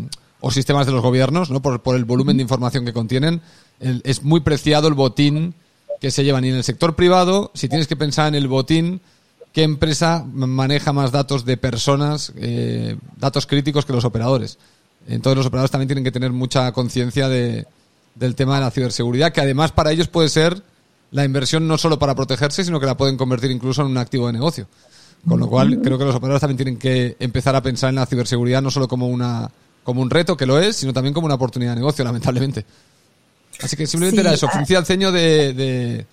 [0.50, 1.62] sistemas de los gobiernos, ¿no?
[1.62, 3.40] por, el volumen de información que contienen.
[3.80, 5.54] es muy preciado el botín
[6.00, 6.44] que se llevan.
[6.44, 9.00] Y en el sector privado, si tienes que pensar en el botín,
[9.52, 14.58] ¿qué empresa maneja más datos de personas, eh, datos críticos que los operadores?
[15.06, 17.66] Entonces los operadores también tienen que tener mucha conciencia de,
[18.16, 20.62] del tema de la ciberseguridad, que además para ellos puede ser
[21.12, 24.26] la inversión no solo para protegerse, sino que la pueden convertir incluso en un activo
[24.26, 24.66] de negocio.
[25.26, 28.06] Con lo cual, creo que los operadores también tienen que empezar a pensar en la
[28.06, 29.48] ciberseguridad no solo como una
[29.84, 32.64] como un reto, que lo es, sino también como una oportunidad de negocio, lamentablemente.
[33.60, 34.52] Así que simplemente era eso, ah.
[34.52, 36.06] fruncía el ceño de,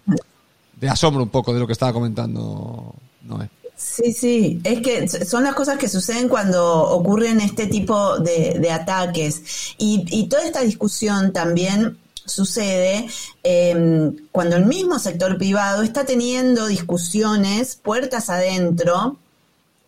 [0.80, 3.50] de, asombro un poco de lo que estaba comentando Noé.
[3.76, 9.76] Sí, sí, es que son las cosas que suceden cuando ocurren este tipo de, ataques.
[9.78, 11.98] Y, y toda esta discusión también
[12.30, 13.08] sucede
[13.44, 19.18] em, cuando el mismo sector privado está teniendo discusiones puertas adentro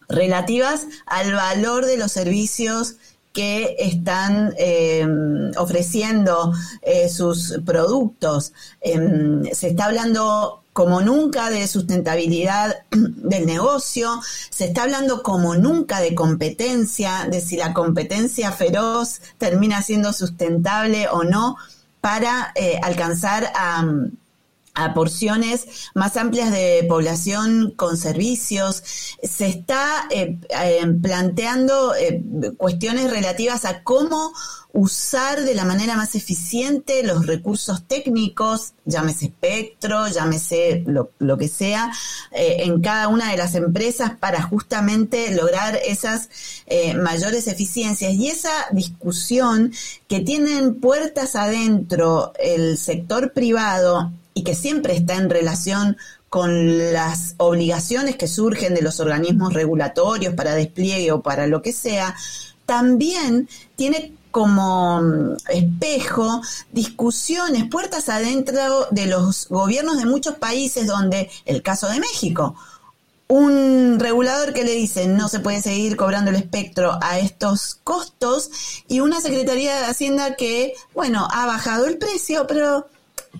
[0.10, 2.95] relativas al valor de los servicios
[3.34, 8.51] que están em, ofreciendo eh, sus productos.
[8.82, 15.99] Em, se está hablando como nunca de sustentabilidad del negocio, se está hablando como nunca
[15.99, 21.58] de competencia, de si la competencia feroz termina siendo sustentable o no
[22.02, 23.86] para eh, alcanzar a,
[24.96, 28.82] porciones más amplias de población con servicios.
[29.22, 31.94] Se está eh, eh, planteando
[32.58, 34.32] cuestiones relativas a cómo
[34.73, 41.91] usar de la manera más eficiente los recursos técnicos, llámese espectro, llámese lo, que sea,
[42.31, 46.29] eh, en cada una de las empresas para justamente lograr esas
[46.67, 48.13] eh, mayores eficiencias.
[48.13, 49.73] Y esa discusión
[50.07, 55.97] que tienen puertas adentro el sector privado y que siempre está en relación
[56.29, 61.73] con las obligaciones que surgen de los organismos regulatorios para despliegue o para lo que
[61.73, 62.15] sea,
[62.65, 66.41] también tiene como mm, espejo
[66.72, 72.56] discusiones, puertas adentro de los gobiernos de muchos países donde, el caso de México,
[73.28, 78.52] un regulador que le dice no se puede seguir cobrando el espectro a estos costos
[78.89, 82.88] y una Secretaría de Hacienda que, bueno, ha bajado el precio, pero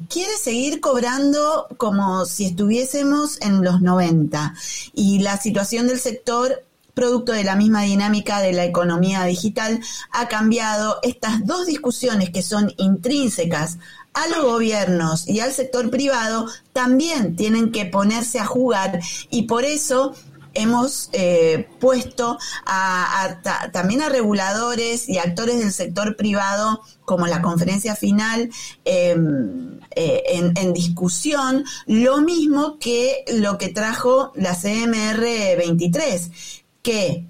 [0.08, 4.54] quiere seguir cobrando como si estuviésemos en los 90.
[4.94, 9.80] Y la situación del sector producto de la misma dinámica de la economía digital,
[10.12, 13.78] ha cambiado estas dos discusiones que son intrínsecas
[14.14, 19.00] a los gobiernos y al sector privado, también tienen que ponerse a jugar
[19.30, 20.14] y por eso
[20.54, 23.40] hemos eh, puesto a,
[23.72, 28.50] también a reguladores y actores del sector privado como la conferencia final
[28.86, 30.24] em, eh,
[30.56, 37.26] en, discusión, lo mismo que lo que trajo la CMR 23, que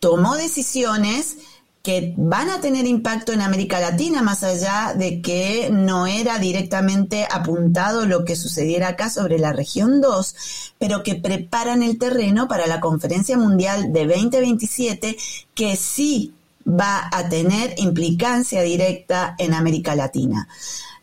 [0.00, 1.36] tomó decisiones
[1.84, 7.28] que van a tener impacto en América Latina, más allá de que no era directamente
[7.30, 12.66] apuntado lo que sucediera acá sobre la región 2, pero que preparan el terreno para
[12.66, 15.16] la conferencia mundial de 2027,
[15.54, 16.32] que sí
[16.66, 20.48] va a tener implicancia directa en América Latina.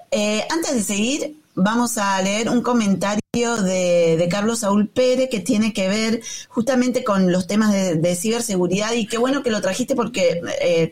[0.09, 5.74] Eh, antes de seguir, vamos a leer un comentario de, Carlos Saúl Pérez que tiene
[5.74, 10.41] que ver justamente con los temas de, ciberseguridad y qué bueno que lo trajiste porque
[10.62, 10.91] eh,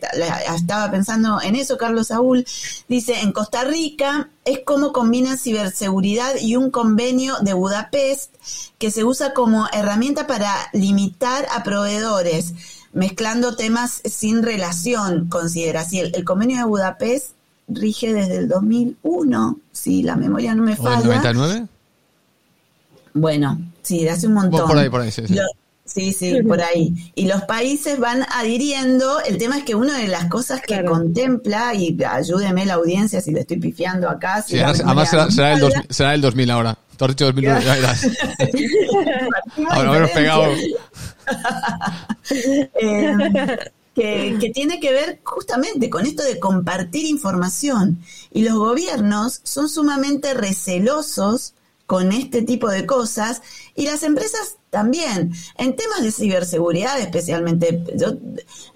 [0.56, 2.46] estaba pensando en eso, Carlos Saúl.
[2.88, 8.36] Dice, en Costa Rica es como combina ciberseguridad y un convenio de Budapest
[8.78, 12.54] que se usa como herramienta para limitar a proveedores
[12.94, 15.84] mezclando temas sin relación, considera.
[15.84, 17.32] Si el, convenio de Budapest
[17.70, 21.00] rige desde el 2001, si la memoria no me falla.
[21.00, 21.68] ¿El 99?
[23.14, 24.68] Bueno, sí, hace un montón.
[24.68, 25.24] Por ahí, por ahí, sí.
[25.28, 25.36] sí.
[25.90, 27.12] Sí, por ahí.
[27.16, 29.20] Y los países van adhiriendo.
[29.22, 33.32] El tema es que una de las cosas que contempla, y ayúdeme la audiencia si
[33.32, 34.44] le estoy pifiando acá.
[34.44, 36.78] sí, además será, el será, el 2000 ahora.
[36.96, 38.08] Tú has dicho 2009, ya verás.
[39.70, 40.44] ahora hemos pegado.
[42.80, 43.58] Eh,
[44.00, 48.00] que, tiene que ver justamente con esto de compartir información.
[48.32, 51.54] Y los gobiernos son sumamente recelosos
[51.86, 53.42] con este tipo de cosas
[53.76, 55.34] y las empresas también.
[55.58, 58.14] En temas de ciberseguridad especialmente, yo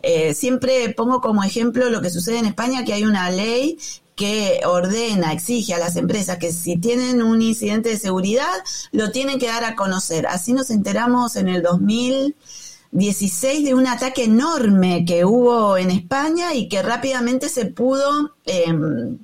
[0.01, 3.77] eh, siempre pongo como ejemplo lo que sucede en España, que hay una ley
[4.15, 8.53] que ordena, exige a las empresas que si tienen un incidente de seguridad,
[8.91, 10.27] lo tienen que dar a conocer.
[10.27, 12.35] Así nos enteramos en el 2000
[12.93, 19.17] 16 de un ataque enorme que hubo en España y que rápidamente se pudo em,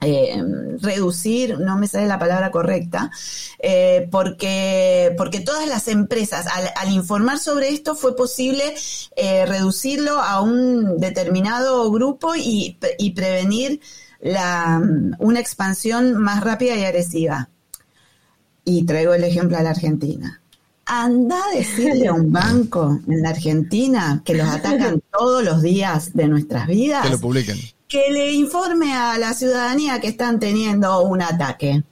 [0.00, 3.12] em, reducir, no me sale la palabra correcta,
[3.60, 8.74] eh, porque, porque todas las empresas, al, informar sobre esto, fue posible
[9.16, 13.80] eh, reducirlo a un determinado grupo y, y prevenir
[14.20, 14.82] la,
[15.18, 17.48] una expansión más rápida y agresiva.
[18.64, 20.40] Y traigo el ejemplo a la Argentina.
[20.86, 26.14] Anda a decirle a un banco en la Argentina que los atacan todos los días
[26.14, 27.04] de nuestras vidas.
[27.04, 27.58] Que lo publiquen.
[27.88, 31.82] Que le informe a la ciudadanía que están teniendo un ataque.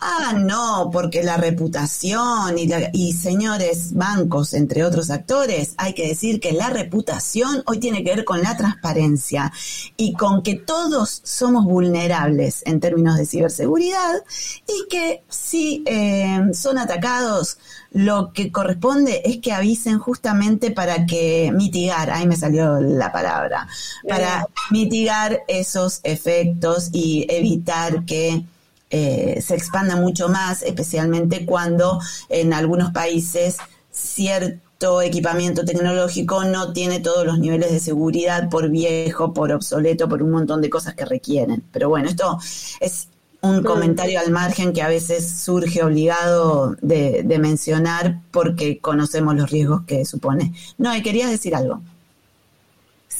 [0.00, 6.38] Ah, no, porque la reputación y, y, señores bancos, entre otros actores, hay que decir
[6.38, 9.52] que la reputación hoy tiene que ver con la transparencia
[9.96, 14.22] y con que todos somos vulnerables en términos de ciberseguridad
[14.68, 17.58] y que si eh, son atacados,
[17.90, 23.66] lo que corresponde es que avisen justamente para que mitigar, ahí me salió la palabra,
[24.08, 28.44] para mitigar esos efectos y evitar que
[28.90, 33.56] eh, se expanda mucho más, especialmente cuando en algunos países
[33.90, 40.22] cierto equipamiento tecnológico no tiene todos los niveles de seguridad por viejo, por obsoleto, por
[40.22, 41.64] un montón de cosas que requieren.
[41.72, 42.38] Pero bueno, esto
[42.80, 43.08] es
[43.40, 49.50] un comentario al margen que a veces surge obligado de, de mencionar porque conocemos los
[49.50, 50.52] riesgos que supone.
[50.76, 51.80] No, querías decir algo.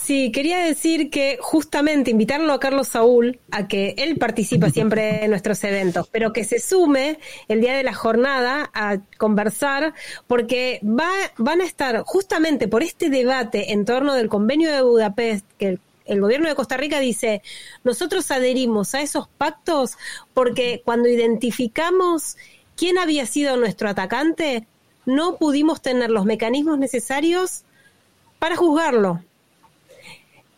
[0.09, 5.30] Sí, quería decir que justamente invitarlo a Carlos Saúl a que él participa siempre en
[5.30, 9.92] nuestros eventos, pero que se sume el día de la jornada a conversar,
[10.26, 15.44] porque va, van a estar justamente por este debate en torno del convenio de Budapest,
[15.59, 17.42] que el, el gobierno de Costa Rica dice,
[17.84, 19.98] nosotros adherimos a esos pactos
[20.32, 22.38] porque cuando identificamos
[22.76, 24.66] quién había sido nuestro atacante,
[25.04, 27.64] no pudimos tener los mecanismos necesarios
[28.38, 29.22] para juzgarlo.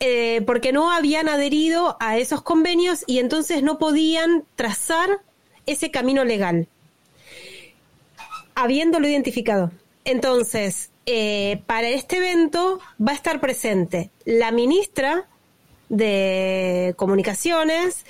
[0.03, 5.19] Eh, porque no habían adherido a esos convenios y entonces no podían trazar
[5.67, 6.67] ese camino legal,
[8.55, 9.71] habiéndolo identificado.
[10.03, 15.27] Entonces, eh, para este evento va a estar presente la ministra
[15.89, 18.03] de Comunicaciones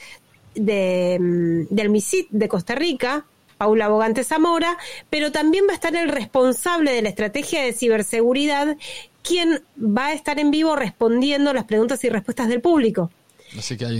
[0.56, 3.26] de, mm, del MISIT de Costa Rica,
[3.62, 4.76] Paula Bogante Zamora,
[5.12, 8.76] pero también va a estar el responsable de la estrategia de ciberseguridad
[9.22, 13.12] quien va a estar en vivo respondiendo las preguntas y respuestas del público.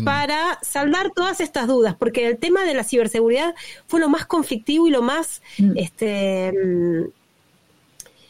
[0.04, 3.54] Para saldar todas estas dudas, porque el tema de la ciberseguridad
[3.86, 5.72] fue lo más conflictivo y lo más mm.
[5.76, 7.04] este, mm,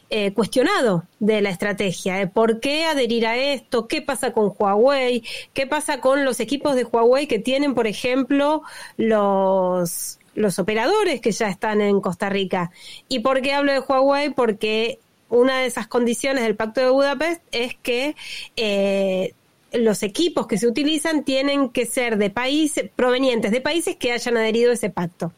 [0.09, 2.29] eh, cuestionado de la estrategia.
[2.29, 3.87] ¿Por qué adherir a esto?
[3.87, 5.23] ¿Qué pasa con Huawei?
[5.53, 8.63] ¿Qué pasa con los equipos de Huawei que tienen, por ejemplo,
[8.97, 12.71] los, los operadores que ya están en Costa Rica?
[13.07, 14.31] ¿Y por qué hablo de Huawei?
[14.31, 18.15] Porque una de esas condiciones del Pacto de Budapest es que
[18.55, 19.33] eh,
[19.73, 24.37] los equipos que se utilizan tienen que ser de países provenientes de países que hayan
[24.37, 25.31] adherido a ese pacto.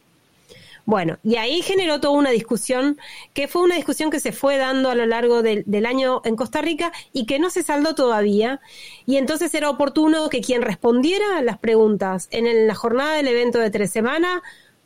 [0.85, 2.97] Bueno, y ahí generó toda una discusión,
[3.33, 6.61] que fue una discusión que se fue dando a lo largo del, año en Costa
[6.61, 8.59] Rica y que no se saldó todavía.
[9.05, 13.59] Y entonces era oportuno que quien respondiera a las preguntas en, la jornada del evento
[13.59, 14.41] de tres semanas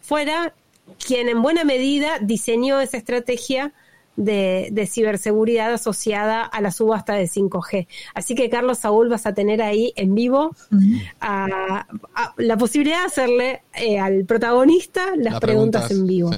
[0.08, 0.54] fuera
[1.06, 3.74] quien en buena medida diseñó esa estrategia
[4.16, 7.88] de, ciberseguridad asociada a la subasta de 5G.
[8.16, 10.56] Así que, Carlos Saúl, vas a tener ahí en vivo
[11.20, 16.32] la posibilidad de hacerle eh, al protagonista las preguntas, en vivo.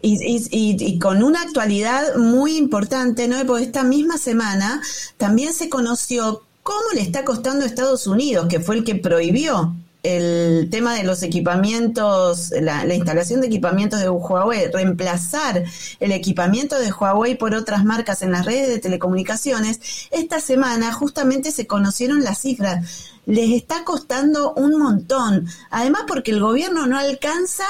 [0.00, 3.44] Y, con una actualidad muy importante, ¿no?
[3.46, 4.82] Porque esta misma semana
[5.16, 9.74] también se conoció cómo le está costando a Estados Unidos, que fue el que prohibió
[10.02, 15.64] el tema de los equipamientos, la, instalación de equipamientos de Huawei, reemplazar
[16.00, 21.52] el equipamiento de Huawei por otras marcas en las redes de telecomunicaciones, esta semana justamente
[21.52, 23.10] se conocieron las cifras.
[23.26, 25.46] Les está costando un montón.
[25.70, 27.64] Además porque el gobierno no alcanza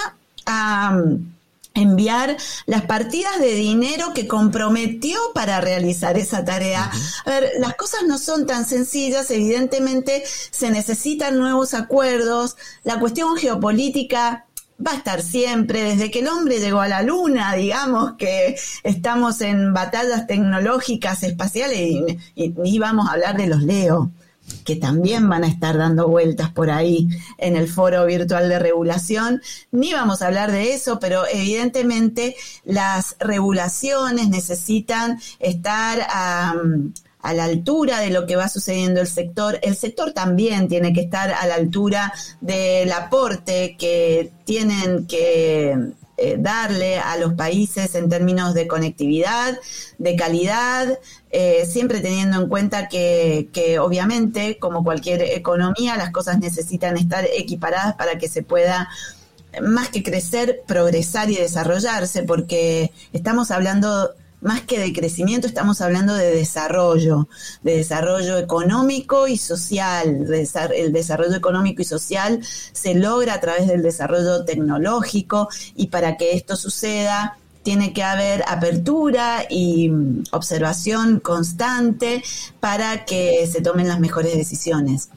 [0.47, 0.99] a
[1.75, 6.91] enviar las partidas de dinero que comprometió para realizar esa tarea.
[7.25, 13.37] A ver, las cosas no son tan sencillas, evidentemente se necesitan nuevos acuerdos, la cuestión
[13.37, 14.47] geopolítica
[14.85, 19.41] va a estar siempre, desde que el hombre llegó a la luna, digamos que estamos
[19.41, 24.11] en batallas tecnológicas espaciales y, y, vamos a hablar de los Leo
[24.64, 29.42] que también van a estar dando vueltas por ahí en el foro virtual de regulación.
[29.70, 36.55] Ni vamos a hablar de eso, pero evidentemente las regulaciones necesitan estar a,
[37.34, 39.59] la altura de lo que va sucediendo el sector.
[39.62, 46.37] El sector también tiene que estar a la altura del aporte que tienen que eh,
[46.39, 49.59] darle a los países en términos de conectividad,
[49.99, 50.99] de calidad,
[51.31, 57.25] eh, siempre teniendo en cuenta que, que, obviamente, como cualquier economía, las cosas necesitan estar
[57.35, 58.89] equiparadas para que se pueda
[59.61, 66.14] más que crecer, progresar y desarrollarse, porque estamos hablando más que de crecimiento, estamos hablando
[66.14, 67.28] de desarrollo,
[67.62, 70.26] de desarrollo económico y social.
[70.74, 76.32] El desarrollo económico y social se logra a través del desarrollo tecnológico y para que
[76.32, 82.22] esto suceda tiene que haber apertura y mm, observación constante
[82.59, 85.09] para que se tomen las mejores decisiones.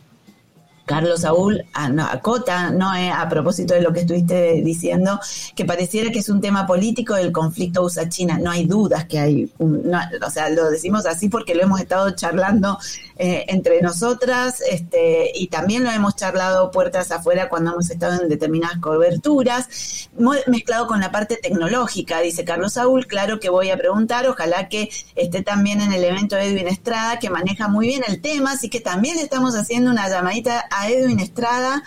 [0.86, 5.20] Carlos Saúl acota, no, eh, a propósito de lo que estuviste diciendo,
[5.56, 8.38] que pareciera que es un tema político del conflicto USA-China.
[8.38, 12.78] No hay dudas que hay, o sea, lo decimos así porque lo hemos estado charlando
[13.18, 18.28] eh, entre nosotras este, y también lo hemos charlado puertas afuera cuando hemos estado en
[18.28, 20.10] determinadas coberturas,
[20.48, 24.90] mezclado con la parte tecnológica, dice Carlos Saúl, claro que voy a preguntar, ojalá que
[25.16, 28.82] esté también en el evento Edwin Estrada, que maneja muy bien el tema, así que
[28.82, 31.84] también estamos haciendo una llamadita a Edwin Estrada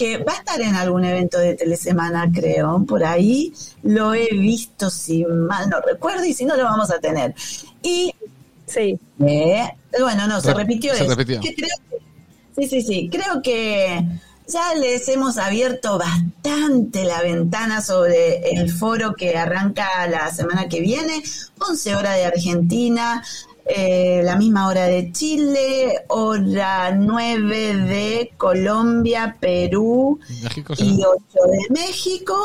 [0.00, 3.52] que va a estar en algún evento de Telesemana, creo, por ahí
[3.82, 7.34] lo he visto, si mal no recuerdo, y si no lo vamos a tener.
[7.82, 8.14] Y
[8.70, 8.98] sí.
[9.26, 9.68] Eh,
[9.98, 11.14] bueno, no, se repitió eso.
[12.56, 14.04] sí, sí, sí, creo que
[14.46, 20.80] ya les hemos abierto bastante la ventana sobre el foro que arranca la semana que
[20.80, 21.22] viene,
[21.58, 23.22] 11 horas de Argentina,
[23.66, 30.18] eh, la misma hora de Chile, hora 9 de Colombia, Perú
[30.78, 31.16] y 8
[31.52, 32.36] de México.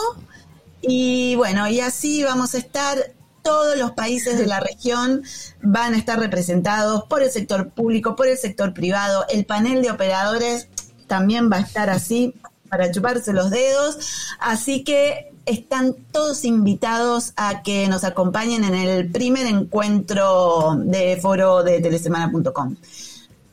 [0.82, 3.15] Y bueno, y así vamos a estar,
[3.46, 5.22] todos los países de la región
[5.62, 9.92] van a estar representados por el sector público, por el sector privado, el panel de
[9.92, 10.68] operadores
[11.06, 12.34] también va a estar así
[12.70, 19.12] para chuparse los dedos, así que están todos invitados a que nos acompañen en el
[19.12, 22.76] primer encuentro de foro de telesemana.com.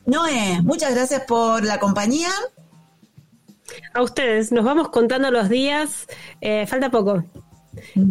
[0.07, 2.29] Noé, muchas gracias por la compañía.
[3.93, 6.07] A ustedes, nos vamos contando los días,
[6.41, 7.23] eh, falta poco,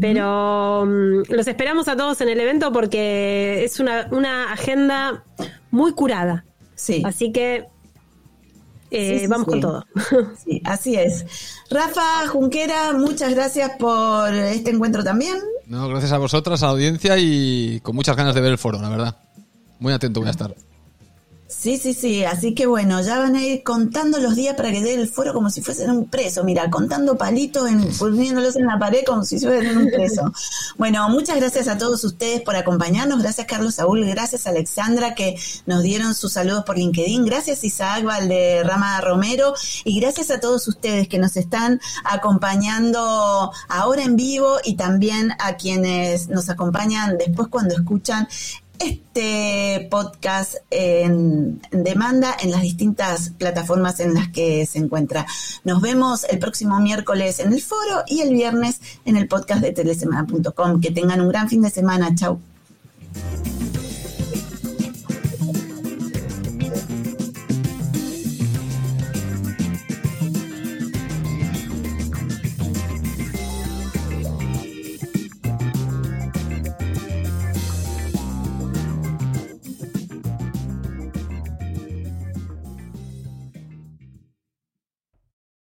[0.01, 5.24] pero mm, los esperamos a todos en el evento porque es una, una agenda
[5.70, 6.45] muy curada.
[6.74, 7.03] Sí.
[7.05, 7.66] Así que
[8.91, 9.87] eh, vamos con todo.
[10.45, 11.24] Sí, así es.
[11.70, 15.37] Rafa Junquera, muchas gracias por este encuentro también.
[15.66, 18.78] No, gracias a vosotras, a la audiencia y con muchas ganas de ver el foro,
[18.78, 19.16] la verdad.
[19.78, 20.55] Muy atento voy a estar.
[21.57, 24.81] Sí, sí, sí, así que bueno, ya van a ir contando los días para que
[24.81, 28.79] dé el foro como si fuesen un preso, mira, contando palitos, en, poniéndolos en la
[28.79, 30.33] pared como si fuesen un preso.
[30.79, 35.37] Bueno, muchas gracias a todos ustedes por acompañarnos, gracias Carlos Saúl, gracias Alexandra que
[35.67, 41.09] nos dieron sus saludos por LinkedIn, gracias Isaac Valderrama Romero y gracias a todos ustedes
[41.09, 47.75] que nos están acompañando ahora en vivo y también a quienes nos acompañan después cuando
[47.75, 48.27] escuchan
[48.79, 55.27] este podcast en, demanda en las distintas plataformas en las que se encuentra.
[55.64, 59.73] Nos vemos el próximo miércoles en el foro y el viernes en el podcast de
[59.73, 60.81] telesemana.com.
[60.81, 62.14] Que tengan un gran fin de semana.
[62.14, 62.41] Chau.